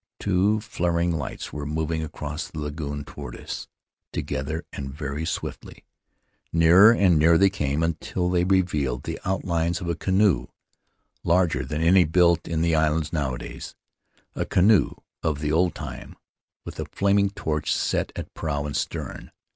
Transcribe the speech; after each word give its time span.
Two 0.19 0.59
flaring 0.61 1.11
lights 1.11 1.53
were 1.53 1.63
mov 1.67 1.91
ing 1.93 2.01
across 2.01 2.47
the 2.47 2.57
lagoon 2.57 3.05
toward 3.05 3.35
us— 3.35 3.67
together 4.11 4.65
and 4.73 4.91
very 4.91 5.25
swiftly. 5.25 5.85
Nearer 6.51 6.91
and 6.91 7.19
nearer 7.19 7.37
they 7.37 7.51
came, 7.51 7.83
until 7.83 8.27
they 8.27 8.43
revealed 8.43 9.03
the 9.03 9.19
outlines 9.25 9.79
of 9.79 9.87
a 9.87 9.93
canoe 9.93 10.47
larger 11.23 11.63
than 11.63 11.83
any 11.83 12.03
built 12.03 12.47
in 12.47 12.63
the 12.63 12.73
islands 12.73 13.13
nowadays— 13.13 13.75
a 14.35 14.43
canoe 14.43 14.95
of 15.21 15.37
the 15.39 15.51
old 15.51 15.75
time, 15.75 16.15
with 16.65 16.79
a 16.79 16.85
flaming 16.85 17.29
torch 17.29 17.71
set 17.71 18.11
at 18.15 18.33
prow 18.33 18.65
and 18.65 18.75
stern. 18.75 19.29